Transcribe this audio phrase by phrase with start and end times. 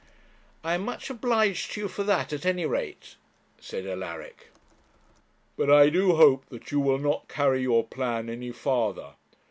[0.63, 3.17] 'I am much obliged to you for that, at any rate,'
[3.59, 4.47] said Alaric.
[5.55, 9.13] 'But I do hope that you will not carry your plan any farther.